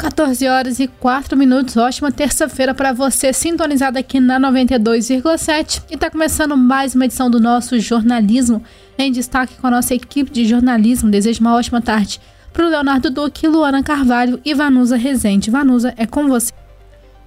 14 0.00 0.48
horas 0.48 0.80
e 0.80 0.88
4 0.88 1.36
minutos. 1.36 1.76
Ótima 1.76 2.10
terça-feira 2.10 2.72
para 2.72 2.90
você, 2.90 3.34
sintonizado 3.34 3.98
aqui 3.98 4.18
na 4.18 4.40
92,7. 4.40 5.82
E 5.90 5.94
está 5.94 6.10
começando 6.10 6.56
mais 6.56 6.94
uma 6.94 7.04
edição 7.04 7.30
do 7.30 7.38
nosso 7.38 7.78
jornalismo 7.78 8.64
em 8.96 9.12
destaque 9.12 9.56
com 9.56 9.66
a 9.66 9.70
nossa 9.70 9.94
equipe 9.94 10.30
de 10.30 10.46
jornalismo. 10.46 11.10
Desejo 11.10 11.42
uma 11.42 11.54
ótima 11.54 11.82
tarde 11.82 12.18
para 12.50 12.64
o 12.64 12.70
Leonardo 12.70 13.10
Duque, 13.10 13.46
Luana 13.46 13.82
Carvalho 13.82 14.40
e 14.42 14.54
Vanusa 14.54 14.96
Rezende. 14.96 15.50
Vanusa, 15.50 15.92
é 15.98 16.06
com 16.06 16.26
você. 16.28 16.50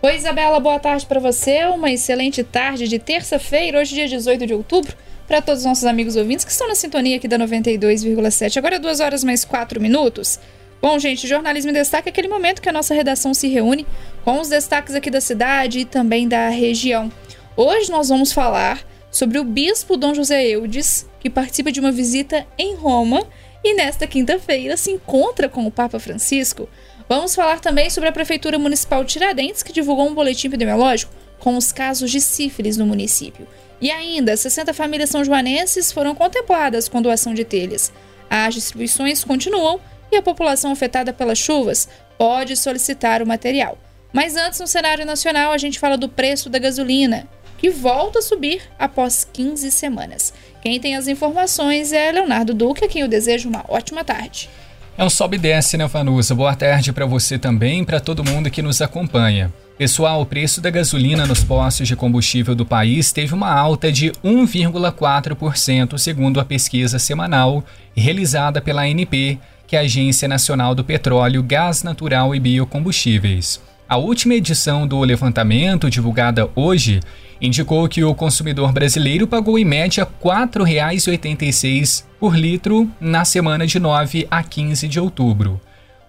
Oi, 0.02 0.16
Isabela, 0.16 0.60
boa 0.60 0.80
tarde 0.80 1.06
para 1.06 1.20
você. 1.20 1.66
Uma 1.66 1.92
excelente 1.92 2.44
tarde 2.44 2.88
de 2.88 2.98
terça-feira, 2.98 3.80
hoje, 3.80 3.94
dia 3.94 4.08
18 4.08 4.48
de 4.48 4.54
outubro. 4.54 4.98
Para 5.28 5.42
todos 5.42 5.60
os 5.62 5.66
nossos 5.66 5.86
amigos 5.86 6.16
ouvintes 6.16 6.44
que 6.44 6.52
estão 6.52 6.68
na 6.68 6.76
sintonia 6.76 7.18
aqui 7.18 7.28
da 7.28 7.38
92,7. 7.38 8.58
Agora, 8.58 8.80
duas 8.80 9.00
horas 9.00 9.24
mais 9.24 9.46
quatro 9.46 9.80
minutos. 9.80 10.40
Bom, 10.84 11.00
gente, 11.00 11.26
Jornalismo 11.26 11.72
em 11.72 11.74
Destaque 11.74 12.10
é 12.10 12.12
aquele 12.12 12.28
momento 12.28 12.62
que 12.62 12.68
a 12.68 12.74
nossa 12.74 12.94
redação 12.94 13.34
se 13.34 13.48
reúne 13.48 13.88
com 14.26 14.42
os 14.42 14.50
destaques 14.50 14.94
aqui 14.94 15.10
da 15.10 15.22
cidade 15.22 15.80
e 15.80 15.86
também 15.86 16.28
da 16.28 16.50
região. 16.50 17.10
Hoje 17.56 17.90
nós 17.90 18.10
vamos 18.10 18.34
falar 18.34 18.86
sobre 19.10 19.40
o 19.40 19.46
bispo 19.46 19.96
Dom 19.96 20.14
José 20.14 20.46
Eudes, 20.46 21.08
que 21.22 21.30
participa 21.30 21.72
de 21.72 21.80
uma 21.80 21.90
visita 21.90 22.46
em 22.58 22.76
Roma 22.76 23.26
e 23.64 23.74
nesta 23.74 24.06
quinta-feira 24.06 24.76
se 24.76 24.92
encontra 24.92 25.48
com 25.48 25.66
o 25.66 25.72
Papa 25.72 26.00
Francisco. 26.00 26.68
Vamos 27.08 27.34
falar 27.34 27.62
também 27.62 27.90
sobre 27.90 28.10
a 28.10 28.12
Prefeitura 28.12 28.60
Municipal 28.60 29.06
de 29.06 29.14
Tiradentes, 29.14 29.64
que 29.64 29.72
divulgou 29.72 30.10
um 30.10 30.14
boletim 30.14 30.48
epidemiológico 30.48 31.14
com 31.40 31.56
os 31.56 31.72
casos 31.72 32.12
de 32.12 32.20
sífilis 32.20 32.76
no 32.76 32.86
município. 32.86 33.48
E 33.80 33.90
ainda, 33.90 34.36
60 34.36 34.74
famílias 34.74 35.10
são 35.10 35.24
joanenses 35.24 35.94
foram 35.94 36.14
contempladas 36.14 36.90
com 36.90 37.02
doação 37.02 37.34
de 37.34 37.46
telhas. 37.46 37.90
As 38.30 38.54
distribuições 38.54 39.24
continuam 39.24 39.80
e 40.14 40.18
a 40.18 40.22
população 40.22 40.72
afetada 40.72 41.12
pelas 41.12 41.38
chuvas 41.38 41.88
pode 42.18 42.56
solicitar 42.56 43.22
o 43.22 43.28
material. 43.28 43.78
Mas 44.12 44.36
antes, 44.36 44.60
no 44.60 44.68
cenário 44.68 45.06
nacional, 45.06 45.52
a 45.52 45.58
gente 45.58 45.80
fala 45.80 45.98
do 45.98 46.08
preço 46.08 46.50
da 46.50 46.60
gasolina, 46.60 47.28
que 47.58 47.70
volta 47.70 48.20
a 48.20 48.22
subir 48.22 48.62
após 48.78 49.28
15 49.32 49.72
semanas. 49.72 50.34
Quem 50.62 50.80
tem 50.80 50.96
as 50.96 51.08
informações 51.08 51.92
é 51.92 52.12
Leonardo 52.12 52.54
Duque, 52.54 52.86
a 52.86 52.88
quem 52.88 53.02
eu 53.02 53.08
desejo 53.08 53.50
uma 53.50 53.66
ótima 53.68 54.04
tarde. 54.04 54.50
É 54.96 55.04
um 55.04 55.10
sobe 55.10 55.38
e 55.38 55.40
desce, 55.40 55.76
né, 55.76 55.88
Vanusa? 55.88 56.36
Boa 56.36 56.56
tarde 56.56 56.94
para 56.94 57.06
você 57.06 57.40
também 57.40 57.84
para 57.84 58.00
todo 58.00 58.24
mundo 58.24 58.52
que 58.52 58.62
nos 58.62 58.80
acompanha. 58.80 59.52
Pessoal, 59.76 60.22
o 60.22 60.26
preço 60.26 60.62
da 60.62 60.70
gasolina 60.70 61.26
nos 61.26 61.44
postos 61.44 61.88
de 61.88 61.96
combustível 61.96 62.54
do 62.54 62.64
país 62.64 63.12
teve 63.12 63.34
uma 63.34 63.52
alta 63.52 63.92
de 63.92 64.12
1,4%, 64.24 65.98
segundo 65.98 66.40
a 66.40 66.46
pesquisa 66.46 67.00
semanal 67.00 67.64
realizada 67.96 68.62
pela 68.62 68.84
ANP, 68.84 69.40
que 69.74 69.78
é 69.78 69.80
a 69.80 69.84
Agência 69.86 70.28
Nacional 70.28 70.76
do 70.76 70.84
Petróleo, 70.84 71.42
Gás 71.42 71.82
Natural 71.82 72.36
e 72.36 72.40
Biocombustíveis. 72.40 73.60
A 73.90 73.98
última 73.98 74.36
edição 74.36 74.86
do 74.86 75.00
levantamento, 75.00 75.90
divulgada 75.90 76.48
hoje, 76.56 77.00
indicou 77.42 77.90
que 77.90 78.04
o 78.04 78.14
consumidor 78.14 78.72
brasileiro 78.72 79.26
pagou 79.26 79.58
em 79.58 79.66
média 79.66 80.04
R$ 80.04 80.10
4,86 80.24 82.04
por 82.20 82.38
litro 82.38 82.88
na 83.02 83.26
semana 83.26 83.66
de 83.66 83.80
9 83.80 84.28
a 84.30 84.44
15 84.44 84.88
de 84.88 85.00
outubro. 85.00 85.60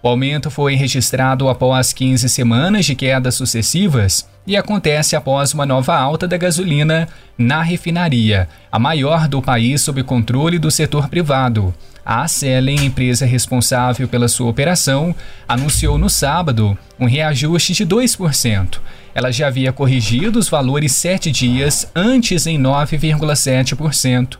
O 0.03 0.09
aumento 0.09 0.51
foi 0.51 0.75
registrado 0.75 1.49
após 1.49 1.91
15 1.91 2.29
semanas 2.29 2.85
de 2.85 2.93
quedas 2.93 3.33
sucessivas 3.33 4.29
e 4.45 4.55
acontece 4.55 5.15
após 5.15 5.53
uma 5.53 5.65
nova 5.65 5.95
alta 5.95 6.27
da 6.27 6.37
gasolina 6.37 7.07
na 7.37 7.61
refinaria, 7.61 8.47
a 8.71 8.77
maior 8.77 9.27
do 9.27 9.41
país 9.41 9.81
sob 9.81 10.03
controle 10.03 10.59
do 10.59 10.69
setor 10.69 11.09
privado. 11.09 11.73
A 12.05 12.27
Selen, 12.27 12.85
empresa 12.85 13.25
responsável 13.25 14.07
pela 14.07 14.27
sua 14.27 14.47
operação, 14.47 15.15
anunciou 15.47 15.97
no 15.97 16.09
sábado 16.09 16.77
um 16.99 17.07
reajuste 17.07 17.73
de 17.73 17.85
2%. 17.85 18.79
Ela 19.15 19.31
já 19.31 19.47
havia 19.47 19.73
corrigido 19.73 20.37
os 20.37 20.47
valores 20.47 20.91
sete 20.91 21.31
dias 21.31 21.89
antes 21.95 22.45
em 22.45 22.61
9,7%. 22.61 24.37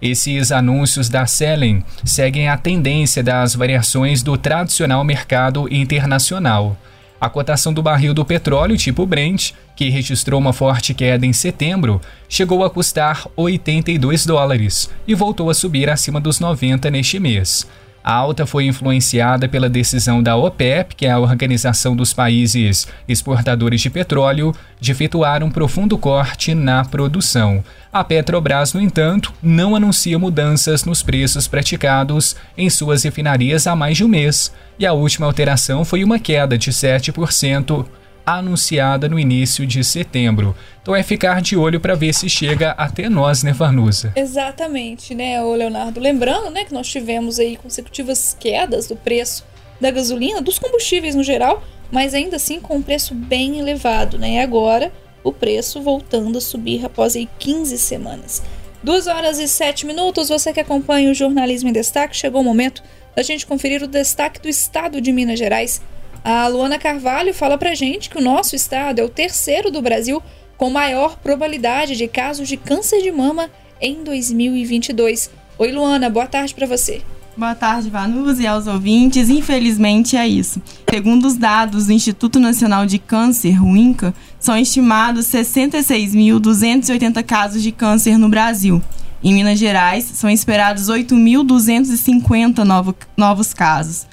Esses 0.00 0.52
anúncios 0.52 1.08
da 1.08 1.24
Selen 1.26 1.82
seguem 2.04 2.50
a 2.50 2.58
tendência 2.58 3.22
das 3.22 3.54
variações 3.54 4.22
do 4.22 4.36
tradicional 4.36 5.02
mercado 5.02 5.72
internacional. 5.72 6.76
A 7.20 7.30
cotação 7.30 7.72
do 7.72 7.82
barril 7.82 8.12
do 8.12 8.24
petróleo 8.24 8.76
tipo 8.76 9.06
Brent, 9.06 9.52
que 9.74 9.88
registrou 9.88 10.38
uma 10.38 10.52
forte 10.52 10.92
queda 10.92 11.24
em 11.24 11.32
setembro, 11.32 12.00
chegou 12.28 12.62
a 12.62 12.70
custar 12.70 13.26
82 13.34 14.26
dólares 14.26 14.90
e 15.08 15.14
voltou 15.14 15.48
a 15.48 15.54
subir 15.54 15.88
acima 15.88 16.20
dos 16.20 16.40
90 16.40 16.90
neste 16.90 17.18
mês. 17.18 17.66
A 18.06 18.12
alta 18.14 18.46
foi 18.46 18.66
influenciada 18.66 19.48
pela 19.48 19.68
decisão 19.68 20.22
da 20.22 20.36
OPEP, 20.36 20.94
que 20.94 21.06
é 21.06 21.10
a 21.10 21.18
Organização 21.18 21.96
dos 21.96 22.12
Países 22.12 22.86
Exportadores 23.08 23.80
de 23.80 23.90
Petróleo, 23.90 24.54
de 24.78 24.92
efetuar 24.92 25.42
um 25.42 25.50
profundo 25.50 25.98
corte 25.98 26.54
na 26.54 26.84
produção. 26.84 27.64
A 27.92 28.04
Petrobras, 28.04 28.72
no 28.72 28.80
entanto, 28.80 29.34
não 29.42 29.74
anuncia 29.74 30.20
mudanças 30.20 30.84
nos 30.84 31.02
preços 31.02 31.48
praticados 31.48 32.36
em 32.56 32.70
suas 32.70 33.02
refinarias 33.02 33.66
há 33.66 33.74
mais 33.74 33.96
de 33.96 34.04
um 34.04 34.08
mês, 34.08 34.54
e 34.78 34.86
a 34.86 34.92
última 34.92 35.26
alteração 35.26 35.84
foi 35.84 36.04
uma 36.04 36.20
queda 36.20 36.56
de 36.56 36.70
7% 36.70 37.84
anunciada 38.26 39.08
no 39.08 39.18
início 39.18 39.64
de 39.64 39.84
setembro. 39.84 40.56
Então 40.82 40.94
é 40.94 41.02
ficar 41.02 41.40
de 41.40 41.56
olho 41.56 41.80
para 41.80 41.94
ver 41.94 42.12
se 42.12 42.28
chega 42.28 42.72
até 42.72 43.08
nós, 43.08 43.44
né, 43.44 43.52
Varnusa? 43.52 44.12
Exatamente, 44.16 45.14
né, 45.14 45.40
o 45.42 45.54
Leonardo. 45.54 46.00
Lembrando, 46.00 46.50
né, 46.50 46.64
que 46.64 46.74
nós 46.74 46.88
tivemos 46.88 47.38
aí 47.38 47.56
consecutivas 47.56 48.36
quedas 48.38 48.88
do 48.88 48.96
preço 48.96 49.44
da 49.80 49.90
gasolina, 49.90 50.42
dos 50.42 50.58
combustíveis 50.58 51.14
no 51.14 51.22
geral, 51.22 51.62
mas 51.90 52.14
ainda 52.14 52.36
assim 52.36 52.60
com 52.60 52.76
um 52.76 52.82
preço 52.82 53.14
bem 53.14 53.58
elevado, 53.58 54.18
né? 54.18 54.34
E 54.34 54.38
agora 54.38 54.92
o 55.22 55.32
preço 55.32 55.80
voltando 55.80 56.38
a 56.38 56.40
subir 56.40 56.84
após 56.84 57.14
aí 57.14 57.28
15 57.38 57.78
semanas. 57.78 58.42
2 58.82 59.06
horas 59.06 59.38
e 59.38 59.48
7 59.48 59.86
minutos, 59.86 60.28
você 60.28 60.52
que 60.52 60.60
acompanha 60.60 61.10
o 61.10 61.14
Jornalismo 61.14 61.68
em 61.68 61.72
Destaque, 61.72 62.16
chegou 62.16 62.40
o 62.40 62.44
momento 62.44 62.82
da 63.14 63.22
gente 63.22 63.46
conferir 63.46 63.82
o 63.82 63.88
destaque 63.88 64.40
do 64.40 64.48
estado 64.48 65.00
de 65.00 65.10
Minas 65.10 65.38
Gerais 65.38 65.82
a 66.26 66.46
Luana 66.48 66.76
Carvalho 66.76 67.32
fala 67.32 67.56
pra 67.56 67.72
gente 67.76 68.10
que 68.10 68.18
o 68.18 68.20
nosso 68.20 68.56
estado 68.56 68.98
é 68.98 69.04
o 69.04 69.08
terceiro 69.08 69.70
do 69.70 69.80
Brasil 69.80 70.20
com 70.56 70.68
maior 70.68 71.16
probabilidade 71.18 71.94
de 71.94 72.08
casos 72.08 72.48
de 72.48 72.56
câncer 72.56 73.00
de 73.00 73.12
mama 73.12 73.48
em 73.80 74.02
2022. 74.02 75.30
Oi, 75.56 75.70
Luana, 75.70 76.10
boa 76.10 76.26
tarde 76.26 76.52
para 76.52 76.66
você. 76.66 77.00
Boa 77.36 77.54
tarde, 77.54 77.88
Vanus 77.88 78.40
e 78.40 78.46
aos 78.46 78.66
ouvintes. 78.66 79.30
Infelizmente 79.30 80.16
é 80.16 80.26
isso. 80.26 80.60
Segundo 80.90 81.26
os 81.26 81.36
dados 81.36 81.86
do 81.86 81.92
Instituto 81.92 82.40
Nacional 82.40 82.86
de 82.86 82.98
Câncer, 82.98 83.62
o 83.62 83.76
INCA, 83.76 84.12
são 84.40 84.58
estimados 84.58 85.26
66.280 85.26 87.22
casos 87.22 87.62
de 87.62 87.70
câncer 87.70 88.18
no 88.18 88.28
Brasil. 88.28 88.82
Em 89.22 89.32
Minas 89.32 89.60
Gerais, 89.60 90.02
são 90.02 90.28
esperados 90.28 90.88
8.250 90.88 92.64
novo, 92.64 92.96
novos 93.16 93.54
casos. 93.54 94.08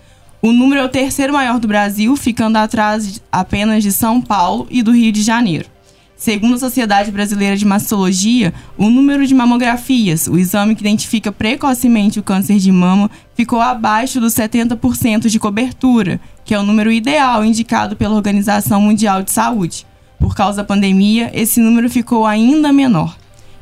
O 0.45 0.51
número 0.51 0.81
é 0.81 0.83
o 0.83 0.89
terceiro 0.89 1.31
maior 1.31 1.57
do 1.57 1.69
Brasil, 1.69 2.17
ficando 2.17 2.57
atrás 2.57 3.21
apenas 3.31 3.81
de 3.81 3.93
São 3.93 4.19
Paulo 4.19 4.67
e 4.69 4.83
do 4.83 4.91
Rio 4.91 5.09
de 5.09 5.21
Janeiro. 5.21 5.69
Segundo 6.17 6.55
a 6.55 6.59
Sociedade 6.59 7.13
Brasileira 7.13 7.55
de 7.55 7.63
Mastologia, 7.63 8.53
o 8.77 8.89
número 8.89 9.25
de 9.25 9.33
mamografias, 9.33 10.27
o 10.27 10.37
exame 10.37 10.75
que 10.75 10.81
identifica 10.81 11.31
precocemente 11.31 12.19
o 12.19 12.23
câncer 12.23 12.57
de 12.57 12.73
mama, 12.73 13.09
ficou 13.33 13.61
abaixo 13.61 14.19
dos 14.19 14.33
70% 14.33 15.29
de 15.29 15.39
cobertura, 15.39 16.19
que 16.43 16.53
é 16.53 16.59
o 16.59 16.63
número 16.63 16.91
ideal 16.91 17.45
indicado 17.45 17.95
pela 17.95 18.15
Organização 18.15 18.81
Mundial 18.81 19.23
de 19.23 19.31
Saúde. 19.31 19.87
Por 20.19 20.35
causa 20.35 20.57
da 20.57 20.67
pandemia, 20.67 21.31
esse 21.33 21.61
número 21.61 21.89
ficou 21.89 22.25
ainda 22.25 22.73
menor. 22.73 23.15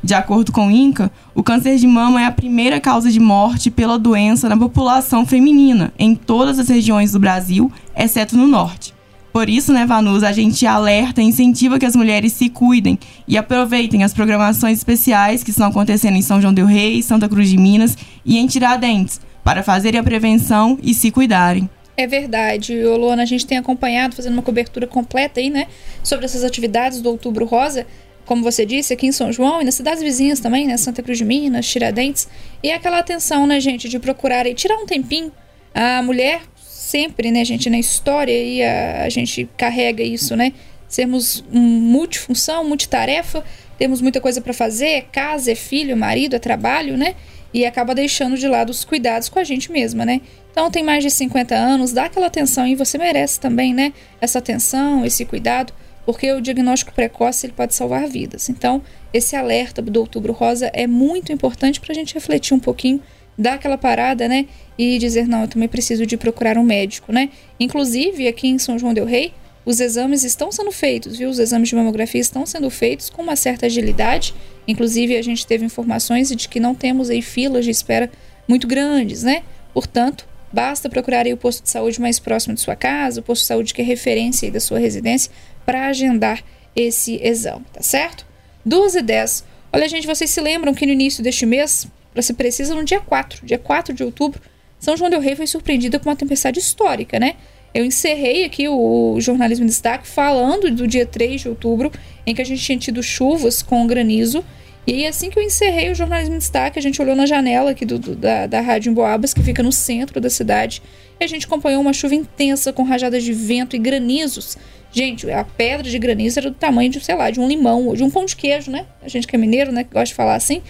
De 0.03 0.16
acordo 0.16 0.51
com 0.51 0.67
o 0.67 0.72
INCA, 0.72 1.12
o 1.35 1.44
câncer 1.44 1.78
de 1.78 1.85
mama 1.85 2.22
é 2.22 2.25
a 2.25 2.31
primeira 2.31 2.79
causa 2.79 3.12
de 3.12 3.19
morte 3.19 3.69
pela 3.69 4.00
doença 4.00 4.50
na 4.50 4.57
população 4.57 5.25
feminina 5.25 5.94
em 5.97 6.16
todas 6.16 6.57
as 6.57 6.69
regiões 6.69 7.12
do 7.12 7.19
Brasil, 7.19 7.72
exceto 7.95 8.35
no 8.35 8.47
norte. 8.47 8.95
Por 9.31 9.48
isso, 9.48 9.71
né, 9.71 9.86
Vanus, 9.86 10.24
a 10.24 10.31
gente 10.31 10.65
alerta 10.65 11.21
e 11.21 11.25
incentiva 11.25 11.80
que 11.80 11.86
as 11.86 11.95
mulheres 11.95 12.33
se 12.33 12.50
cuidem 12.50 13.00
e 13.27 13.38
aproveitem 13.38 14.03
as 14.03 14.13
programações 14.13 14.80
especiais 14.80 15.44
que 15.44 15.51
estão 15.51 15.68
acontecendo 15.68 16.18
em 16.18 16.21
São 16.21 16.42
João 16.42 16.53
del 16.53 16.65
Rei, 16.65 17.01
Santa 17.01 17.30
Cruz 17.30 17.48
de 17.48 17.57
Minas 17.57 17.95
e 18.25 18.38
em 18.38 18.48
Tiradentes, 18.48 19.21
para 19.44 19.63
fazerem 19.63 20.00
a 20.00 20.03
prevenção 20.03 20.77
e 20.83 20.94
se 20.94 21.12
cuidarem. 21.12 21.69
É 21.95 22.07
verdade, 22.07 22.83
Luana, 22.83 23.21
a 23.21 23.25
gente 23.25 23.45
tem 23.45 23.57
acompanhado, 23.57 24.15
fazendo 24.15 24.33
uma 24.33 24.42
cobertura 24.42 24.88
completa 24.88 25.39
aí, 25.39 25.50
né, 25.50 25.68
sobre 26.03 26.25
essas 26.25 26.44
atividades 26.44 27.00
do 27.00 27.09
Outubro 27.09 27.45
Rosa 27.45 27.86
como 28.25 28.44
você 28.44 28.65
disse, 28.65 28.94
aqui 28.94 29.07
em 29.07 29.12
São 29.12 29.31
João 29.31 29.62
e 29.62 29.65
nas 29.65 29.75
cidades 29.75 30.01
vizinhas 30.01 30.39
também, 30.39 30.68
né? 30.68 30.77
Santa 30.77 31.01
Cruz 31.01 31.18
de 31.18 31.25
Minas, 31.25 31.68
Tiradentes. 31.68 32.27
E 32.63 32.69
é 32.69 32.75
aquela 32.75 33.00
atenção, 33.00 33.45
né, 33.45 33.59
gente, 33.59 33.89
de 33.89 34.00
procurar 34.00 34.45
e 34.47 34.53
tirar 34.53 34.77
um 34.77 34.85
tempinho. 34.85 35.31
A 35.73 36.01
mulher 36.01 36.41
sempre, 36.56 37.31
né, 37.31 37.44
gente, 37.45 37.69
na 37.69 37.79
história 37.79 38.31
e 38.31 38.63
a, 38.63 39.03
a 39.03 39.09
gente 39.09 39.50
carrega 39.57 40.03
isso, 40.03 40.35
né? 40.35 40.53
Sermos 40.88 41.44
um 41.51 41.59
multifunção, 41.59 42.63
multitarefa, 42.63 43.44
temos 43.77 44.01
muita 44.01 44.19
coisa 44.19 44.41
para 44.41 44.53
fazer, 44.53 44.88
é 44.89 45.01
casa, 45.01 45.51
é 45.51 45.56
filho, 45.56 45.94
é 45.94 45.95
marido, 45.95 46.35
é 46.35 46.39
trabalho, 46.39 46.97
né? 46.97 47.15
e 47.53 47.65
acaba 47.65 47.94
deixando 47.94 48.38
de 48.38 48.47
lado 48.47 48.69
os 48.69 48.83
cuidados 48.83 49.29
com 49.29 49.39
a 49.39 49.44
gente 49.44 49.71
mesma, 49.71 50.06
né? 50.06 50.21
Então 50.51 50.69
tem 50.69 50.83
mais 50.83 51.03
de 51.03 51.09
50 51.09 51.56
anos, 51.56 51.91
dá 51.91 52.06
aquela 52.06 52.27
atenção 52.27 52.67
e 52.67 52.75
você 52.75 52.97
merece 52.97 53.39
também, 53.39 53.74
né? 53.74 53.94
Essa 54.19 54.39
atenção, 54.39 55.06
esse 55.06 55.25
cuidado, 55.25 55.74
porque 56.12 56.30
o 56.34 56.42
diagnóstico 56.42 56.92
precoce 56.92 57.46
ele 57.46 57.54
pode 57.54 57.74
salvar 57.74 58.06
vidas. 58.06 58.50
Então, 58.50 58.81
esse 59.13 59.34
alerta 59.34 59.81
do 59.81 59.98
Outubro 59.98 60.34
Rosa 60.34 60.69
é 60.74 60.86
muito 60.86 61.31
importante 61.31 61.80
para 61.80 61.94
a 61.94 61.96
gente 61.96 62.13
refletir 62.13 62.54
um 62.54 62.60
pouquinho, 62.60 63.02
dar 63.38 63.54
aquela 63.54 63.78
parada, 63.78 64.28
né? 64.28 64.46
E 64.78 65.00
dizer, 65.00 65.25
não, 65.25 65.44
eu 65.44 65.48
também 65.48 65.69
preciso 65.69 66.06
de 66.06 66.18
procurar 66.18 66.58
um 66.58 66.63
médico, 66.63 67.13
né? 67.13 67.30
Inclusive, 67.58 68.28
aqui 68.28 68.50
em 68.50 68.60
São 68.60 68.78
João 68.78 68.94
del 68.94 69.06
Rei, 69.06 69.34
os 69.66 69.80
exames 69.80 70.25
estão 70.25 70.52
sendo 70.52 70.74
feitos, 70.74 71.18
viu? 71.18 71.30
Os 71.30 71.40
exames 71.40 71.69
de 71.69 71.75
mamografia 71.75 72.19
estão 72.19 72.46
sendo 72.46 72.69
feitos 72.69 73.10
com 73.10 73.22
uma 73.22 73.38
certa 73.38 73.68
agilidade. 73.68 74.34
Inclusive, 74.68 75.16
a 75.16 75.22
gente 75.22 75.48
teve 75.48 75.63
informações 75.63 76.28
de 76.28 76.50
que 76.50 76.60
não 76.60 76.75
temos 76.75 77.10
aí 77.10 77.22
filas 77.22 77.63
de 77.63 77.72
espera 77.72 78.12
muito 78.46 78.68
grandes, 78.68 79.24
né? 79.24 79.44
Portanto, 79.74 80.28
basta 80.52 80.90
procurar 80.90 81.25
aí 81.25 81.34
o 81.34 81.38
posto 81.38 81.63
de 81.63 81.69
saúde 81.69 82.02
mais 82.02 82.19
próximo 82.19 82.54
de 82.54 82.62
sua 82.62 82.75
casa, 82.75 83.22
o 83.22 83.24
posto 83.24 83.44
de 83.44 83.48
saúde 83.48 83.74
que 83.74 83.81
é 83.81 83.86
referência 83.86 84.48
aí 84.48 84.52
da 84.52 84.60
sua 84.60 84.80
residência, 84.80 85.31
para 85.71 85.88
agendar 85.88 86.44
esse 86.75 87.18
exame, 87.23 87.63
tá 87.71 87.81
certo? 87.81 88.25
2 88.65 88.95
e 88.95 89.01
10. 89.01 89.45
Olha, 89.71 89.88
gente, 89.88 90.06
vocês 90.06 90.29
se 90.29 90.41
lembram 90.41 90.73
que 90.73 90.85
no 90.85 90.91
início 90.91 91.23
deste 91.23 91.45
mês, 91.45 91.88
para 92.13 92.21
precisa, 92.35 92.75
no 92.75 92.83
dia 92.83 93.00
4, 93.00 93.45
dia 93.45 93.57
4 93.57 93.94
de 93.94 94.03
outubro, 94.03 94.41
São 94.77 94.97
João 94.97 95.09
del 95.09 95.21
Rei 95.21 95.33
foi 95.33 95.47
surpreendida 95.47 95.97
com 95.97 96.09
uma 96.09 96.15
tempestade 96.15 96.59
histórica, 96.59 97.18
né? 97.18 97.35
Eu 97.73 97.85
encerrei 97.85 98.44
aqui 98.44 98.68
o 98.68 99.15
jornalismo 99.21 99.63
em 99.63 99.68
destaque 99.69 100.06
falando 100.06 100.69
do 100.71 100.85
dia 100.85 101.06
3 101.06 101.39
de 101.39 101.47
outubro, 101.47 101.89
em 102.27 102.35
que 102.35 102.41
a 102.41 102.45
gente 102.45 102.62
tinha 102.62 102.77
tido 102.77 103.01
chuvas 103.01 103.62
com 103.62 103.88
granizo. 103.88 104.44
E 104.85 104.91
aí, 104.94 105.07
assim 105.07 105.29
que 105.29 105.39
eu 105.39 105.44
encerrei 105.44 105.89
o 105.89 105.95
jornalismo 105.95 106.35
em 106.35 106.39
destaque, 106.39 106.77
a 106.77 106.81
gente 106.81 107.01
olhou 107.01 107.15
na 107.15 107.25
janela 107.25 107.71
aqui 107.71 107.85
do, 107.85 107.97
do, 107.97 108.13
da, 108.13 108.45
da 108.45 108.59
Rádio 108.59 108.89
Emboabas, 108.89 109.33
que 109.33 109.41
fica 109.41 109.63
no 109.63 109.71
centro 109.71 110.19
da 110.19 110.29
cidade, 110.29 110.81
e 111.17 111.24
a 111.24 111.27
gente 111.27 111.45
acompanhou 111.45 111.79
uma 111.79 111.94
chuva 111.94 112.15
intensa 112.15 112.74
com 112.74 112.83
rajadas 112.83 113.24
de 113.24 113.31
vento 113.31 113.74
e 113.74 113.79
granizos. 113.79 114.57
Gente, 114.91 115.29
a 115.31 115.43
pedra 115.43 115.89
de 115.89 115.97
granizo 115.97 116.39
era 116.39 116.49
do 116.49 116.55
tamanho 116.55 116.89
de, 116.89 116.99
sei 116.99 117.15
lá, 117.15 117.31
de 117.31 117.39
um 117.39 117.47
limão, 117.47 117.88
ou 117.88 117.95
de 117.95 118.03
um 118.03 118.09
pão 118.09 118.25
de 118.25 118.35
queijo, 118.35 118.69
né? 118.69 118.85
A 119.01 119.07
gente 119.07 119.25
que 119.25 119.35
é 119.35 119.39
mineiro, 119.39 119.71
né, 119.71 119.83
que 119.83 119.91
gosta 119.91 120.07
de 120.07 120.13
falar 120.13 120.35
assim. 120.35 120.61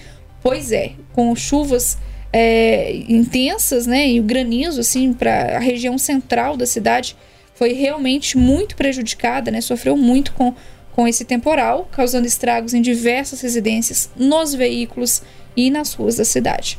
Pois 0.44 0.72
é, 0.72 0.92
com 1.14 1.36
chuvas 1.36 1.98
é, 2.32 2.94
intensas, 3.08 3.88
né? 3.88 4.08
E 4.08 4.20
o 4.20 4.24
granizo, 4.24 4.80
assim, 4.80 5.12
para 5.12 5.58
a 5.58 5.60
região 5.60 5.98
central 5.98 6.56
da 6.56 6.66
cidade 6.66 7.16
foi 7.56 7.74
realmente 7.74 8.38
muito 8.38 8.76
prejudicada, 8.76 9.52
né? 9.52 9.60
Sofreu 9.60 9.98
muito 9.98 10.34
com, 10.34 10.54
com 10.94 11.08
esse 11.08 11.26
temporal, 11.26 11.90
causando 11.92 12.28
estragos 12.28 12.74
em 12.74 12.82
diversas 12.82 13.42
residências, 13.42 14.10
nos 14.16 14.54
veículos 14.54 15.22
e 15.56 15.70
nas 15.70 15.94
ruas 15.94 16.18
da 16.18 16.26
cidade. 16.26 16.78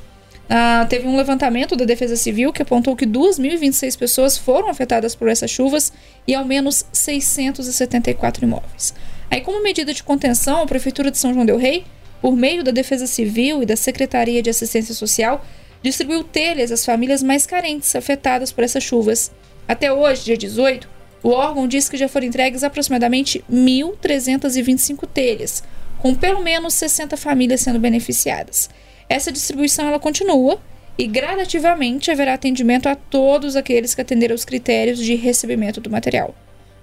Ah, 0.48 0.86
teve 0.88 1.06
um 1.06 1.16
levantamento 1.16 1.74
da 1.76 1.84
Defesa 1.84 2.16
Civil 2.16 2.52
que 2.52 2.62
apontou 2.62 2.94
que 2.94 3.06
2.026 3.06 3.98
pessoas 3.98 4.36
foram 4.36 4.68
afetadas 4.68 5.14
por 5.14 5.28
essas 5.28 5.50
chuvas 5.50 5.92
e 6.26 6.34
ao 6.34 6.44
menos 6.44 6.84
674 6.92 8.44
imóveis. 8.44 8.94
Aí, 9.30 9.40
como 9.40 9.62
medida 9.62 9.94
de 9.94 10.02
contenção, 10.02 10.62
a 10.62 10.66
Prefeitura 10.66 11.10
de 11.10 11.18
São 11.18 11.32
João 11.32 11.46
Del 11.46 11.56
Rei 11.56 11.84
por 12.22 12.36
meio 12.36 12.62
da 12.62 12.70
Defesa 12.70 13.08
Civil 13.08 13.64
e 13.64 13.66
da 13.66 13.74
Secretaria 13.74 14.40
de 14.40 14.48
Assistência 14.48 14.94
Social, 14.94 15.44
distribuiu 15.82 16.22
telhas 16.22 16.70
às 16.70 16.84
famílias 16.84 17.20
mais 17.20 17.44
carentes 17.44 17.96
afetadas 17.96 18.52
por 18.52 18.62
essas 18.62 18.84
chuvas. 18.84 19.32
Até 19.66 19.92
hoje, 19.92 20.26
dia 20.26 20.36
18, 20.36 20.88
o 21.20 21.30
órgão 21.30 21.66
diz 21.66 21.88
que 21.88 21.96
já 21.96 22.08
foram 22.08 22.28
entregues 22.28 22.62
aproximadamente 22.62 23.44
1.325 23.52 25.08
telhas, 25.12 25.64
com 25.98 26.14
pelo 26.14 26.40
menos 26.44 26.74
60 26.74 27.16
famílias 27.16 27.60
sendo 27.60 27.80
beneficiadas. 27.80 28.70
Essa 29.12 29.30
distribuição 29.30 29.88
ela 29.88 30.00
continua 30.00 30.58
e 30.96 31.06
gradativamente 31.06 32.10
haverá 32.10 32.32
atendimento 32.32 32.88
a 32.88 32.94
todos 32.94 33.56
aqueles 33.56 33.94
que 33.94 34.00
atenderam 34.00 34.34
os 34.34 34.42
critérios 34.42 34.98
de 34.98 35.14
recebimento 35.14 35.82
do 35.82 35.90
material. 35.90 36.34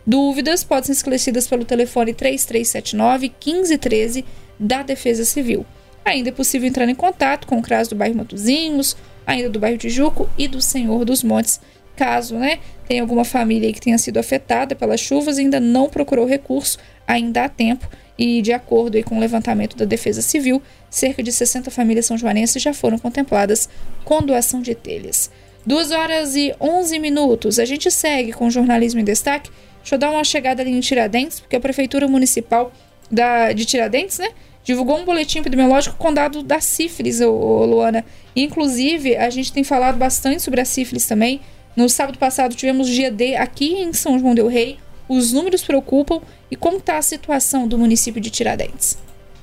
Dúvidas 0.05 0.63
podem 0.63 0.83
ser 0.83 0.91
esclarecidas 0.91 1.47
pelo 1.47 1.65
telefone 1.65 2.13
3379 2.13 3.29
1513 3.29 4.23
da 4.59 4.83
Defesa 4.83 5.25
Civil. 5.25 5.65
Ainda 6.05 6.29
é 6.29 6.31
possível 6.31 6.69
entrar 6.69 6.87
em 6.87 6.93
contato 6.93 7.47
com 7.47 7.57
o 7.57 7.63
CRAS 7.63 7.87
do 7.87 7.95
bairro 7.95 8.17
Matozinhos, 8.17 8.95
ainda 9.25 9.49
do 9.49 9.59
bairro 9.59 9.79
Tijuco 9.79 10.29
e 10.37 10.47
do 10.47 10.61
Senhor 10.61 11.03
dos 11.05 11.23
Montes, 11.23 11.59
caso 11.95 12.35
né, 12.35 12.59
tenha 12.87 13.01
alguma 13.01 13.25
família 13.25 13.73
que 13.73 13.81
tenha 13.81 13.97
sido 13.97 14.19
afetada 14.19 14.75
pelas 14.75 14.99
chuvas 14.99 15.39
e 15.39 15.41
ainda 15.41 15.59
não 15.59 15.89
procurou 15.89 16.27
recurso, 16.27 16.77
ainda 17.07 17.45
há 17.45 17.49
tempo 17.49 17.89
e 18.19 18.41
de 18.41 18.51
acordo 18.51 19.01
com 19.05 19.15
o 19.15 19.19
levantamento 19.19 19.77
da 19.77 19.85
Defesa 19.85 20.21
Civil, 20.21 20.61
cerca 20.89 21.23
de 21.23 21.31
60 21.31 21.71
famílias 21.71 22.05
são 22.05 22.17
joanenses 22.17 22.61
já 22.61 22.73
foram 22.73 22.99
contempladas 22.99 23.69
com 24.03 24.21
doação 24.21 24.61
de 24.61 24.75
telhas. 24.75 25.31
2 25.65 25.91
horas 25.91 26.35
e 26.35 26.53
11 26.59 26.99
minutos. 26.99 27.59
A 27.59 27.65
gente 27.65 27.89
segue 27.89 28.33
com 28.33 28.47
o 28.47 28.51
jornalismo 28.51 28.99
em 28.99 29.05
destaque. 29.05 29.49
Deixa 29.77 29.95
eu 29.95 29.99
dar 29.99 30.11
uma 30.11 30.25
chegada 30.25 30.61
ali 30.61 30.71
em 30.71 30.81
Tiradentes, 30.81 31.39
porque 31.39 31.55
a 31.55 31.59
Prefeitura 31.61 32.09
Municipal 32.09 32.73
da, 33.09 33.53
de 33.53 33.63
Tiradentes, 33.63 34.19
né? 34.19 34.29
divulgou 34.65 34.97
um 34.97 35.05
boletim 35.05 35.39
epidemiológico 35.39 35.95
com 35.95 36.13
dado 36.13 36.43
da 36.43 36.59
sífilis, 36.59 37.21
Luana. 37.21 38.03
Inclusive, 38.35 39.15
a 39.15 39.29
gente 39.29 39.53
tem 39.53 39.63
falado 39.63 39.97
bastante 39.97 40.41
sobre 40.41 40.59
a 40.59 40.65
sífilis 40.65 41.05
também. 41.05 41.39
No 41.73 41.87
sábado 41.87 42.19
passado 42.19 42.53
tivemos 42.53 42.87
dia 42.89 43.09
D 43.09 43.37
aqui 43.37 43.75
em 43.75 43.93
São 43.93 44.19
João 44.19 44.35
del 44.35 44.47
Rei. 44.47 44.77
Os 45.09 45.33
números 45.33 45.63
preocupam 45.63 46.21
e 46.51 46.55
como 46.55 46.77
está 46.77 46.99
a 46.99 47.01
situação 47.01 47.67
do 47.67 47.79
município 47.79 48.21
de 48.21 48.29
Tiradentes? 48.29 48.95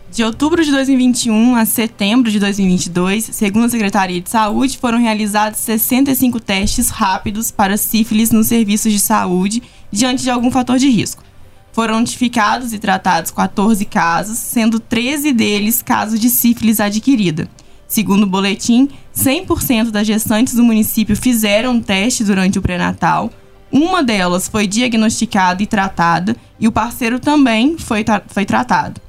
De 0.08 0.22
outubro 0.22 0.64
de 0.64 0.70
2021 0.70 1.56
a 1.56 1.66
setembro 1.66 2.30
de 2.30 2.38
2022, 2.38 3.24
segundo 3.32 3.64
a 3.64 3.68
Secretaria 3.68 4.20
de 4.20 4.30
Saúde, 4.30 4.78
foram 4.78 4.98
realizados 4.98 5.58
65 5.58 6.38
testes 6.38 6.88
rápidos 6.88 7.50
para 7.50 7.76
sífilis 7.76 8.30
nos 8.30 8.46
serviços 8.46 8.92
de 8.92 9.00
saúde 9.00 9.60
diante 9.90 10.22
de 10.22 10.30
algum 10.30 10.52
fator 10.52 10.78
de 10.78 10.88
risco. 10.88 11.24
Foram 11.72 11.98
notificados 11.98 12.72
e 12.72 12.78
tratados 12.78 13.32
14 13.32 13.84
casos, 13.86 14.38
sendo 14.38 14.78
13 14.78 15.32
deles 15.32 15.82
casos 15.82 16.20
de 16.20 16.30
sífilis 16.30 16.78
adquirida. 16.78 17.50
Segundo 17.88 18.22
o 18.22 18.26
boletim, 18.26 18.88
100% 19.14 19.90
das 19.90 20.06
gestantes 20.06 20.54
do 20.54 20.62
município 20.62 21.16
fizeram 21.16 21.72
um 21.72 21.80
teste 21.80 22.22
durante 22.22 22.56
o 22.56 22.62
pré-natal. 22.62 23.32
Uma 23.70 24.02
delas 24.02 24.48
foi 24.48 24.66
diagnosticada 24.66 25.62
e 25.62 25.66
tratada, 25.66 26.36
e 26.58 26.68
o 26.68 26.72
parceiro 26.72 27.18
também 27.18 27.76
foi, 27.78 28.04
tra 28.04 28.22
foi 28.26 28.44
tratado. 28.44 29.00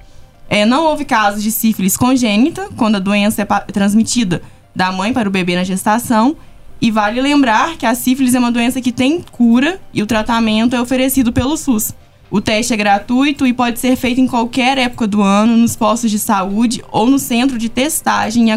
É, 0.50 0.66
não 0.66 0.86
houve 0.86 1.06
casos 1.06 1.44
de 1.44 1.52
sífilis 1.52 1.98
congênita, 1.98 2.70
quando 2.76 2.96
a 2.96 3.00
doença 3.00 3.42
é 3.42 3.72
transmitida 3.72 4.42
da 4.76 4.92
mãe 4.92 5.14
para 5.14 5.28
o 5.28 5.32
bebê 5.32 5.56
na 5.56 5.64
gestação. 5.64 6.36
E 6.80 6.92
vale 6.92 7.20
lembrar 7.20 7.76
que 7.76 7.86
a 7.86 7.96
sífilis 7.96 8.36
é 8.36 8.40
uma 8.40 8.52
doença 8.52 8.80
que 8.80 8.92
tem 8.92 9.22
cura 9.32 9.80
e 9.92 10.04
o 10.04 10.06
tratamento 10.06 10.76
é 10.76 10.82
oferecido 10.82 11.34
pelo 11.34 11.58
SUS. 11.58 11.94
O 12.30 12.40
teste 12.40 12.74
é 12.74 12.78
gratuito 12.78 13.48
e 13.48 13.54
pode 13.54 13.80
ser 13.80 13.96
feito 13.96 14.22
em 14.22 14.28
qualquer 14.28 14.78
época 14.78 15.08
do 15.08 15.22
ano 15.22 15.58
nos 15.58 15.76
postos 15.76 16.12
de 16.12 16.20
saúde 16.20 16.84
ou 16.92 17.08
no 17.10 17.18
Centro 17.18 17.58
de 17.58 17.70
Testagem 17.70 18.50
e 18.50 18.52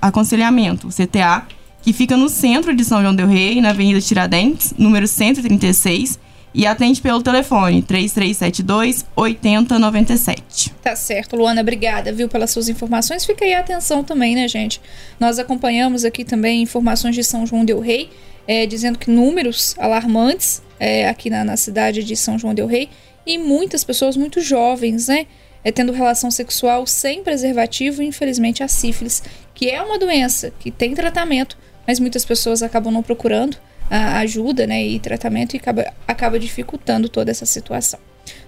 Aconselhamento, 0.00 0.88
CTA, 0.88 1.46
que 1.82 1.92
fica 1.92 2.16
no 2.16 2.28
centro 2.28 2.74
de 2.74 2.84
São 2.84 3.00
João 3.00 3.14
del 3.14 3.28
Rei, 3.28 3.60
na 3.60 3.70
Avenida 3.70 4.00
Tiradentes, 4.00 4.74
número 4.76 5.06
136, 5.06 6.18
e 6.54 6.66
atende 6.66 7.00
pelo 7.00 7.22
telefone 7.22 7.82
3372 7.82 9.04
8097. 9.14 10.74
Tá 10.82 10.96
certo, 10.96 11.36
Luana, 11.36 11.60
obrigada, 11.60 12.12
viu, 12.12 12.28
pelas 12.28 12.50
suas 12.50 12.68
informações. 12.68 13.24
Fica 13.24 13.44
aí 13.44 13.54
a 13.54 13.60
atenção 13.60 14.02
também, 14.02 14.34
né, 14.34 14.48
gente? 14.48 14.80
Nós 15.20 15.38
acompanhamos 15.38 16.04
aqui 16.04 16.24
também 16.24 16.62
informações 16.62 17.14
de 17.14 17.22
São 17.22 17.46
João 17.46 17.64
del 17.64 17.80
Rei, 17.80 18.10
é, 18.46 18.66
dizendo 18.66 18.98
que 18.98 19.10
números 19.10 19.74
alarmantes 19.78 20.62
é, 20.80 21.08
aqui 21.08 21.28
na, 21.28 21.44
na 21.44 21.56
cidade 21.56 22.02
de 22.02 22.16
São 22.16 22.38
João 22.38 22.54
del 22.54 22.66
Rei 22.66 22.88
e 23.26 23.36
muitas 23.36 23.84
pessoas 23.84 24.16
muito 24.16 24.40
jovens, 24.40 25.08
né? 25.08 25.26
É, 25.62 25.72
tendo 25.72 25.92
relação 25.92 26.30
sexual 26.30 26.86
sem 26.86 27.22
preservativo 27.22 28.00
infelizmente 28.02 28.62
a 28.62 28.68
sífilis, 28.68 29.22
que 29.54 29.68
é 29.68 29.82
uma 29.82 29.98
doença 29.98 30.52
que 30.58 30.70
tem 30.70 30.94
tratamento, 30.94 31.58
mas 31.88 31.98
muitas 31.98 32.22
pessoas 32.22 32.62
acabam 32.62 32.92
não 32.92 33.02
procurando 33.02 33.56
a 33.90 34.18
ajuda 34.18 34.66
né, 34.66 34.84
e 34.84 35.00
tratamento 35.00 35.54
e 35.54 35.56
acaba, 35.56 35.86
acaba 36.06 36.38
dificultando 36.38 37.08
toda 37.08 37.30
essa 37.30 37.46
situação. 37.46 37.98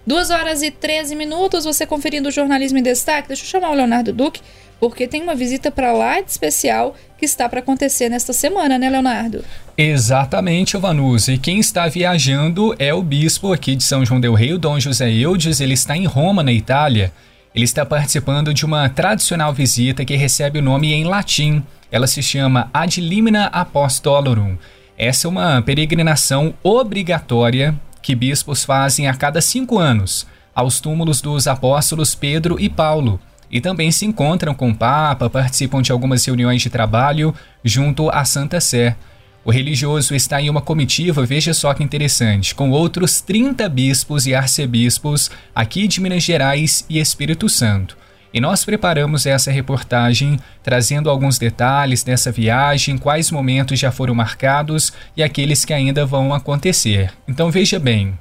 2 0.06 0.28
horas 0.28 0.62
e 0.62 0.70
13 0.70 1.16
minutos, 1.16 1.64
você 1.64 1.87
conferindo 1.87 2.28
o 2.28 2.30
jornalismo 2.30 2.76
em 2.76 2.82
destaque. 2.82 3.28
Deixa 3.28 3.44
eu 3.44 3.49
chamar 3.49 3.70
o 3.70 3.75
Leonardo 3.75 4.12
Duque, 4.12 4.42
porque 4.78 5.06
tem 5.06 5.23
uma 5.23 5.35
visita 5.35 5.70
para 5.70 5.90
lá 5.90 6.20
de 6.20 6.30
especial 6.30 6.94
que 7.16 7.25
está 7.25 7.49
para 7.49 7.61
acontecer 7.61 8.11
nesta 8.11 8.35
semana, 8.35 8.78
né, 8.78 8.90
Leonardo? 8.90 9.42
Exatamente, 9.75 10.76
Vanusa. 10.76 11.32
E 11.32 11.38
quem 11.38 11.61
está 11.61 11.88
viajando 11.88 12.75
é 12.78 12.92
o 12.92 13.02
bispo 13.02 13.54
aqui 13.54 13.75
de 13.75 13.82
São 13.82 14.04
João 14.04 14.20
del 14.20 14.35
Rei, 14.35 14.52
o 14.52 14.59
Dom 14.59 14.78
José 14.78 15.11
Eudes. 15.11 15.62
Ele 15.62 15.73
está 15.73 15.97
em 15.97 16.04
Roma, 16.04 16.42
na 16.42 16.52
Itália. 16.52 17.11
Ele 17.54 17.64
está 17.64 17.87
participando 17.87 18.52
de 18.52 18.66
uma 18.66 18.88
tradicional 18.90 19.54
visita 19.54 20.04
que 20.04 20.14
recebe 20.14 20.59
o 20.59 20.62
nome 20.62 20.92
em 20.92 21.04
latim. 21.04 21.62
Ela 21.90 22.06
se 22.06 22.23
chama 22.23 22.70
Ad 22.73 23.00
Limina 23.00 23.47
Apostolorum. 23.47 24.56
Essa 24.97 25.26
é 25.26 25.30
uma 25.30 25.62
peregrinação 25.62 26.54
obrigatória 26.62 27.75
que 28.02 28.14
bispos 28.14 28.64
fazem 28.64 29.09
a 29.09 29.14
cada 29.14 29.40
cinco 29.40 29.78
anos 29.78 30.26
aos 30.54 30.80
túmulos 30.80 31.20
dos 31.20 31.47
apóstolos 31.47 32.14
Pedro 32.14 32.59
e 32.61 32.68
Paulo 32.68 33.20
e 33.50 33.61
também 33.61 33.90
se 33.90 34.06
encontram 34.06 34.54
com 34.54 34.70
o 34.70 34.75
Papa, 34.75 35.28
participam 35.28 35.82
de 35.82 35.90
algumas 35.90 36.25
reuniões 36.25 36.62
de 36.62 36.70
trabalho 36.70 37.35
junto 37.64 38.09
à 38.11 38.25
Santa 38.25 38.61
Sé. 38.61 38.97
O 39.44 39.50
religioso 39.50 40.14
está 40.14 40.40
em 40.40 40.50
uma 40.50 40.61
comitiva, 40.61 41.25
veja 41.25 41.52
só 41.54 41.73
que 41.73 41.82
interessante, 41.82 42.54
com 42.54 42.70
outros 42.70 43.20
30 43.20 43.68
bispos 43.68 44.26
e 44.26 44.35
arcebispos 44.35 45.30
aqui 45.54 45.88
de 45.88 46.00
Minas 46.00 46.23
Gerais 46.23 46.85
e 46.88 47.00
Espírito 47.00 47.49
Santo. 47.49 47.97
E 48.32 48.40
nós 48.40 48.64
preparamos 48.64 49.26
essa 49.26 49.50
reportagem 49.50 50.38
trazendo 50.62 51.10
alguns 51.10 51.38
detalhes 51.38 52.02
dessa 52.02 52.30
viagem, 52.30 52.96
quais 52.96 53.30
momentos 53.30 53.78
já 53.78 53.90
foram 53.90 54.14
marcados 54.14 54.92
e 55.16 55.22
aqueles 55.22 55.64
que 55.64 55.72
ainda 55.72 56.06
vão 56.06 56.32
acontecer. 56.32 57.12
Então 57.26 57.50
veja 57.50 57.78
bem. 57.78 58.18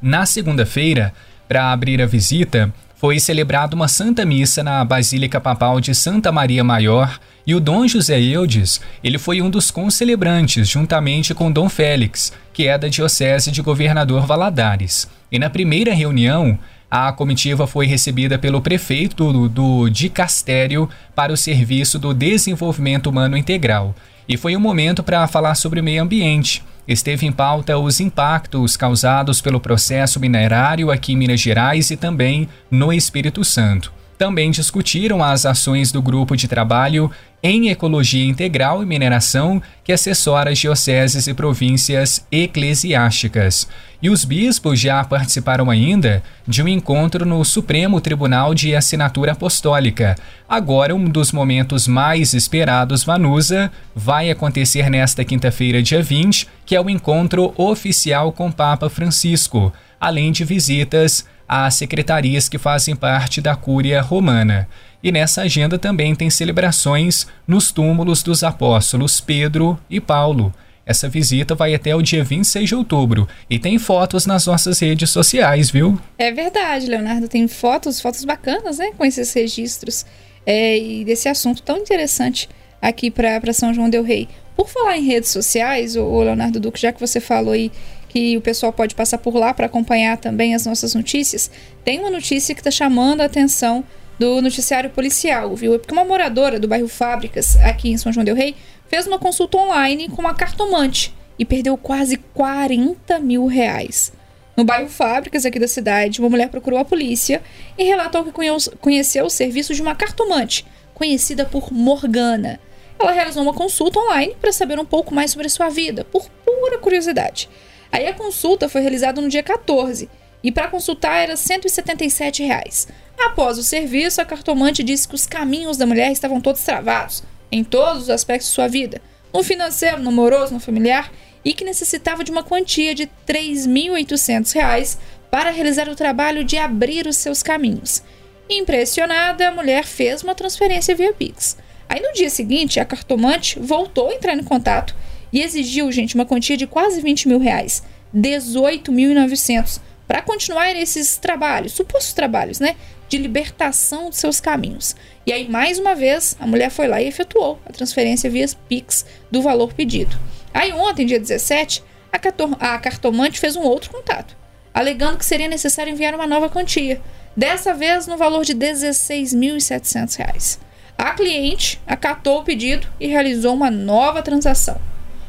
Na 0.00 0.26
segunda-feira, 0.26 1.14
para 1.48 1.72
abrir 1.72 2.02
a 2.02 2.06
visita, 2.06 2.72
foi 3.02 3.18
celebrada 3.18 3.74
uma 3.74 3.88
Santa 3.88 4.24
Missa 4.24 4.62
na 4.62 4.84
Basílica 4.84 5.40
Papal 5.40 5.80
de 5.80 5.94
Santa 5.94 6.30
Maria 6.30 6.62
Maior 6.62 7.18
e 7.44 7.54
o 7.54 7.60
Dom 7.60 7.88
José 7.88 8.20
Eudes, 8.20 8.80
ele 9.02 9.18
foi 9.18 9.42
um 9.42 9.50
dos 9.50 9.70
concelebrantes, 9.70 10.68
juntamente 10.68 11.34
com 11.34 11.50
Dom 11.50 11.68
Félix, 11.68 12.32
que 12.52 12.68
é 12.68 12.78
da 12.78 12.86
Diocese 12.86 13.50
de 13.50 13.60
Governador 13.60 14.24
Valadares. 14.24 15.08
E 15.32 15.38
na 15.38 15.50
primeira 15.50 15.92
reunião, 15.92 16.56
a 16.94 17.10
comitiva 17.10 17.66
foi 17.66 17.86
recebida 17.86 18.38
pelo 18.38 18.60
prefeito 18.60 19.32
do, 19.32 19.48
do 19.48 19.88
Dicastério 19.88 20.86
para 21.14 21.32
o 21.32 21.36
Serviço 21.38 21.98
do 21.98 22.12
Desenvolvimento 22.12 23.06
Humano 23.06 23.34
Integral. 23.34 23.94
E 24.28 24.36
foi 24.36 24.54
um 24.54 24.60
momento 24.60 25.02
para 25.02 25.26
falar 25.26 25.54
sobre 25.54 25.80
o 25.80 25.82
meio 25.82 26.02
ambiente. 26.02 26.62
Esteve 26.86 27.24
em 27.24 27.32
pauta 27.32 27.78
os 27.78 27.98
impactos 27.98 28.76
causados 28.76 29.40
pelo 29.40 29.58
processo 29.58 30.20
minerário 30.20 30.90
aqui 30.90 31.14
em 31.14 31.16
Minas 31.16 31.40
Gerais 31.40 31.90
e 31.90 31.96
também 31.96 32.46
no 32.70 32.92
Espírito 32.92 33.42
Santo. 33.42 33.90
Também 34.22 34.52
discutiram 34.52 35.20
as 35.20 35.44
ações 35.44 35.90
do 35.90 36.00
grupo 36.00 36.36
de 36.36 36.46
trabalho 36.46 37.10
em 37.42 37.70
Ecologia 37.70 38.24
Integral 38.24 38.80
e 38.80 38.86
Mineração, 38.86 39.60
que 39.82 39.92
assessora 39.92 40.52
as 40.52 40.60
dioceses 40.60 41.26
e 41.26 41.34
províncias 41.34 42.24
eclesiásticas. 42.30 43.66
E 44.00 44.08
os 44.08 44.24
bispos 44.24 44.78
já 44.78 45.02
participaram 45.02 45.68
ainda 45.68 46.22
de 46.46 46.62
um 46.62 46.68
encontro 46.68 47.26
no 47.26 47.44
Supremo 47.44 48.00
Tribunal 48.00 48.54
de 48.54 48.76
Assinatura 48.76 49.32
Apostólica. 49.32 50.14
Agora, 50.48 50.94
um 50.94 51.06
dos 51.06 51.32
momentos 51.32 51.88
mais 51.88 52.32
esperados, 52.32 53.02
Vanusa, 53.02 53.72
vai 53.92 54.30
acontecer 54.30 54.88
nesta 54.88 55.24
quinta-feira, 55.24 55.82
dia 55.82 56.00
20, 56.00 56.46
que 56.64 56.76
é 56.76 56.80
o 56.80 56.88
encontro 56.88 57.52
oficial 57.56 58.30
com 58.30 58.52
Papa 58.52 58.88
Francisco, 58.88 59.72
além 60.00 60.30
de 60.30 60.44
visitas 60.44 61.26
às 61.54 61.74
secretarias 61.74 62.48
que 62.48 62.56
fazem 62.56 62.96
parte 62.96 63.38
da 63.38 63.54
Cúria 63.54 64.00
Romana. 64.00 64.66
E 65.02 65.12
nessa 65.12 65.42
agenda 65.42 65.78
também 65.78 66.14
tem 66.14 66.30
celebrações 66.30 67.26
nos 67.46 67.70
túmulos 67.70 68.22
dos 68.22 68.42
apóstolos 68.42 69.20
Pedro 69.20 69.78
e 69.90 70.00
Paulo. 70.00 70.50
Essa 70.86 71.10
visita 71.10 71.54
vai 71.54 71.74
até 71.74 71.94
o 71.94 72.00
dia 72.00 72.24
26 72.24 72.70
de 72.70 72.74
outubro 72.74 73.28
e 73.50 73.58
tem 73.58 73.78
fotos 73.78 74.24
nas 74.24 74.46
nossas 74.46 74.78
redes 74.78 75.10
sociais, 75.10 75.70
viu? 75.70 76.00
É 76.16 76.32
verdade, 76.32 76.86
Leonardo. 76.86 77.28
Tem 77.28 77.46
fotos, 77.46 78.00
fotos 78.00 78.24
bacanas, 78.24 78.78
né? 78.78 78.92
Com 78.96 79.04
esses 79.04 79.30
registros 79.34 80.06
é, 80.46 80.78
e 80.78 81.04
desse 81.04 81.28
assunto 81.28 81.62
tão 81.62 81.76
interessante 81.76 82.48
aqui 82.80 83.10
para 83.10 83.52
São 83.52 83.74
João 83.74 83.90
Del 83.90 84.02
Rei. 84.02 84.26
Por 84.56 84.68
falar 84.68 84.96
em 84.98 85.04
redes 85.04 85.30
sociais, 85.30 85.96
o 85.96 86.22
Leonardo 86.22 86.60
Duque, 86.60 86.80
já 86.80 86.92
que 86.92 87.00
você 87.00 87.20
falou 87.20 87.52
aí 87.52 87.70
que 88.08 88.36
o 88.36 88.40
pessoal 88.42 88.72
pode 88.72 88.94
passar 88.94 89.18
por 89.18 89.34
lá 89.34 89.54
para 89.54 89.66
acompanhar 89.66 90.18
também 90.18 90.54
as 90.54 90.66
nossas 90.66 90.94
notícias, 90.94 91.50
tem 91.84 91.98
uma 92.00 92.10
notícia 92.10 92.54
que 92.54 92.60
está 92.60 92.70
chamando 92.70 93.22
a 93.22 93.24
atenção 93.24 93.82
do 94.18 94.42
noticiário 94.42 94.90
policial, 94.90 95.56
viu? 95.56 95.74
É 95.74 95.78
porque 95.78 95.92
uma 95.92 96.04
moradora 96.04 96.60
do 96.60 96.68
bairro 96.68 96.88
Fábricas, 96.88 97.56
aqui 97.56 97.90
em 97.90 97.96
São 97.96 98.12
João 98.12 98.24
Del 98.24 98.36
Rei, 98.36 98.54
fez 98.86 99.06
uma 99.06 99.18
consulta 99.18 99.56
online 99.56 100.08
com 100.08 100.20
uma 100.20 100.34
cartomante 100.34 101.14
e 101.38 101.44
perdeu 101.44 101.76
quase 101.78 102.18
40 102.18 103.18
mil 103.18 103.46
reais. 103.46 104.12
No 104.54 104.64
bairro 104.64 104.88
Fábricas, 104.88 105.46
aqui 105.46 105.58
da 105.58 105.66
cidade, 105.66 106.20
uma 106.20 106.28
mulher 106.28 106.50
procurou 106.50 106.78
a 106.78 106.84
polícia 106.84 107.42
e 107.78 107.84
relatou 107.84 108.22
que 108.22 108.32
conheceu 108.78 109.24
o 109.24 109.30
serviço 109.30 109.74
de 109.74 109.80
uma 109.80 109.94
cartomante, 109.94 110.66
conhecida 110.92 111.46
por 111.46 111.72
Morgana. 111.72 112.60
Ela 113.02 113.10
realizou 113.10 113.42
uma 113.42 113.52
consulta 113.52 113.98
online 113.98 114.36
para 114.40 114.52
saber 114.52 114.78
um 114.78 114.84
pouco 114.84 115.12
mais 115.12 115.32
sobre 115.32 115.48
a 115.48 115.50
sua 115.50 115.68
vida, 115.68 116.04
por 116.04 116.28
pura 116.44 116.78
curiosidade. 116.78 117.48
Aí 117.90 118.06
a 118.06 118.14
consulta 118.14 118.68
foi 118.68 118.80
realizada 118.80 119.20
no 119.20 119.28
dia 119.28 119.42
14 119.42 120.08
e 120.42 120.52
para 120.52 120.68
consultar 120.68 121.18
era 121.18 121.36
177 121.36 122.44
reais. 122.44 122.86
Após 123.18 123.58
o 123.58 123.62
serviço, 123.62 124.20
a 124.20 124.24
cartomante 124.24 124.84
disse 124.84 125.08
que 125.08 125.16
os 125.16 125.26
caminhos 125.26 125.76
da 125.76 125.84
mulher 125.84 126.12
estavam 126.12 126.40
todos 126.40 126.62
travados, 126.62 127.24
em 127.50 127.64
todos 127.64 128.02
os 128.04 128.10
aspectos 128.10 128.48
de 128.48 128.54
sua 128.54 128.68
vida, 128.68 129.02
no 129.34 129.42
financeiro, 129.42 130.00
no 130.00 130.10
amoroso, 130.10 130.54
no 130.54 130.60
familiar, 130.60 131.12
e 131.44 131.52
que 131.52 131.64
necessitava 131.64 132.22
de 132.22 132.30
uma 132.30 132.44
quantia 132.44 132.94
de 132.94 133.04
R$ 133.04 133.10
3.800 133.26 134.96
para 135.28 135.50
realizar 135.50 135.88
o 135.88 135.96
trabalho 135.96 136.44
de 136.44 136.56
abrir 136.56 137.08
os 137.08 137.16
seus 137.16 137.42
caminhos. 137.42 138.02
Impressionada, 138.48 139.48
a 139.48 139.52
mulher 139.52 139.84
fez 139.84 140.22
uma 140.22 140.36
transferência 140.36 140.94
via 140.94 141.12
Pix. 141.12 141.56
Aí 141.92 142.00
no 142.00 142.14
dia 142.14 142.30
seguinte, 142.30 142.80
a 142.80 142.86
cartomante 142.86 143.60
voltou 143.60 144.08
a 144.08 144.14
entrar 144.14 144.34
em 144.34 144.42
contato 144.42 144.96
e 145.30 145.42
exigiu, 145.42 145.92
gente, 145.92 146.14
uma 146.14 146.24
quantia 146.24 146.56
de 146.56 146.66
quase 146.66 147.02
20 147.02 147.28
mil 147.28 147.38
reais, 147.38 147.82
18.900, 148.16 149.78
para 150.08 150.22
continuar 150.22 150.74
esses 150.74 151.18
trabalhos, 151.18 151.72
supostos 151.72 152.14
trabalhos, 152.14 152.60
né? 152.60 152.76
De 153.10 153.18
libertação 153.18 154.08
de 154.08 154.16
seus 154.16 154.40
caminhos. 154.40 154.96
E 155.26 155.34
aí, 155.34 155.46
mais 155.46 155.78
uma 155.78 155.94
vez, 155.94 156.34
a 156.40 156.46
mulher 156.46 156.70
foi 156.70 156.88
lá 156.88 157.02
e 157.02 157.08
efetuou 157.08 157.60
a 157.66 157.70
transferência 157.70 158.30
via 158.30 158.46
Pix 158.66 159.04
do 159.30 159.42
valor 159.42 159.74
pedido. 159.74 160.18
Aí, 160.54 160.72
ontem, 160.72 161.04
dia 161.04 161.20
17, 161.20 161.84
a, 162.10 162.74
a 162.74 162.78
cartomante 162.78 163.38
fez 163.38 163.54
um 163.54 163.64
outro 163.64 163.90
contato, 163.90 164.34
alegando 164.72 165.18
que 165.18 165.26
seria 165.26 165.46
necessário 165.46 165.92
enviar 165.92 166.14
uma 166.14 166.26
nova 166.26 166.48
quantia, 166.48 167.02
dessa 167.36 167.74
vez 167.74 168.06
no 168.06 168.16
valor 168.16 168.46
de 168.46 168.54
R$ 168.54 168.60
16.700. 168.60 170.71
A 170.96 171.12
cliente 171.14 171.80
acatou 171.86 172.40
o 172.40 172.44
pedido 172.44 172.86
e 173.00 173.06
realizou 173.06 173.54
uma 173.54 173.70
nova 173.70 174.20
transação. 174.22 174.78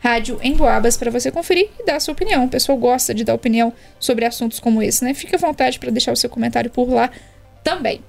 Rádio 0.00 0.38
em 0.42 0.54
Boabas 0.54 0.96
para 0.96 1.10
você 1.10 1.30
conferir 1.30 1.68
e 1.78 1.84
dar 1.84 1.96
a 1.96 2.00
sua 2.00 2.12
opinião. 2.12 2.44
O 2.46 2.48
pessoal 2.48 2.76
gosta 2.76 3.14
de 3.14 3.22
dar 3.22 3.34
opinião 3.34 3.72
sobre 3.98 4.24
assuntos 4.24 4.58
como 4.58 4.82
esse, 4.82 5.04
né? 5.04 5.12
Fique 5.14 5.34
à 5.34 5.38
vontade 5.38 5.78
para 5.78 5.90
deixar 5.90 6.12
o 6.12 6.16
seu 6.16 6.30
comentário 6.30 6.70
por 6.70 6.88
lá 6.88 7.10
também. 7.62 8.00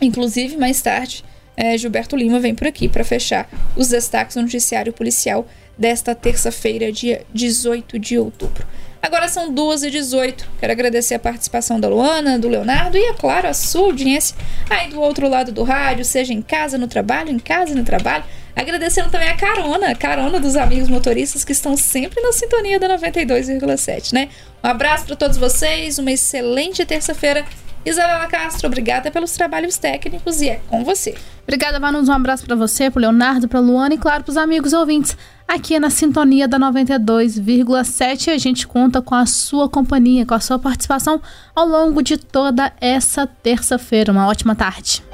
Inclusive, 0.00 0.56
mais 0.56 0.80
tarde, 0.80 1.24
é, 1.56 1.76
Gilberto 1.76 2.16
Lima 2.16 2.38
vem 2.38 2.54
por 2.54 2.66
aqui 2.66 2.88
para 2.88 3.02
fechar 3.02 3.48
os 3.74 3.88
destaques 3.88 4.36
do 4.36 4.42
noticiário 4.42 4.92
policial 4.92 5.48
desta 5.76 6.14
terça-feira, 6.14 6.92
dia 6.92 7.24
18 7.32 7.98
de 7.98 8.18
outubro. 8.18 8.66
Agora 9.06 9.28
são 9.28 9.54
2h18. 9.54 10.42
Quero 10.58 10.72
agradecer 10.72 11.14
a 11.14 11.18
participação 11.20 11.78
da 11.78 11.88
Luana, 11.88 12.40
do 12.40 12.48
Leonardo 12.48 12.98
e, 12.98 13.04
é 13.04 13.14
claro, 13.14 13.46
a 13.46 13.54
sua 13.54 13.86
audiência 13.86 14.36
aí 14.68 14.90
do 14.90 15.00
outro 15.00 15.28
lado 15.28 15.52
do 15.52 15.62
rádio, 15.62 16.04
seja 16.04 16.32
em 16.32 16.42
casa, 16.42 16.76
no 16.76 16.88
trabalho, 16.88 17.30
em 17.30 17.38
casa, 17.38 17.72
no 17.72 17.84
trabalho. 17.84 18.24
Agradecendo 18.56 19.08
também 19.08 19.28
a 19.28 19.36
carona, 19.36 19.92
a 19.92 19.94
carona 19.94 20.40
dos 20.40 20.56
amigos 20.56 20.88
motoristas 20.88 21.44
que 21.44 21.52
estão 21.52 21.76
sempre 21.76 22.20
na 22.20 22.32
sintonia 22.32 22.80
da 22.80 22.98
92,7, 22.98 24.12
né? 24.12 24.28
Um 24.64 24.66
abraço 24.66 25.06
para 25.06 25.14
todos 25.14 25.36
vocês, 25.36 26.00
uma 26.00 26.10
excelente 26.10 26.84
terça-feira 26.84 27.44
Isabela 27.86 28.26
Castro, 28.26 28.66
obrigada 28.66 29.12
pelos 29.12 29.30
trabalhos 29.30 29.78
técnicos 29.78 30.42
e 30.42 30.48
é 30.48 30.60
com 30.68 30.84
você. 30.84 31.14
Obrigada, 31.44 31.78
Vanus. 31.78 32.08
Um 32.08 32.12
abraço 32.12 32.44
para 32.44 32.56
você, 32.56 32.90
pro 32.90 33.00
Leonardo, 33.00 33.46
pra 33.46 33.60
Luana 33.60 33.94
e, 33.94 33.98
claro, 33.98 34.24
pros 34.24 34.36
amigos 34.36 34.72
ouvintes. 34.72 35.16
Aqui 35.46 35.78
na 35.78 35.88
sintonia 35.88 36.48
da 36.48 36.58
92,7 36.58 38.32
a 38.32 38.38
gente 38.38 38.66
conta 38.66 39.00
com 39.00 39.14
a 39.14 39.24
sua 39.24 39.68
companhia, 39.68 40.26
com 40.26 40.34
a 40.34 40.40
sua 40.40 40.58
participação 40.58 41.22
ao 41.54 41.64
longo 41.64 42.02
de 42.02 42.16
toda 42.16 42.72
essa 42.80 43.24
terça-feira. 43.24 44.10
Uma 44.10 44.26
ótima 44.26 44.56
tarde. 44.56 45.05